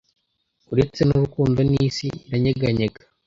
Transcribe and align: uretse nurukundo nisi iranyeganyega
uretse 0.73 1.01
nurukundo 1.03 1.59
nisi 1.69 2.07
iranyeganyega 2.27 3.01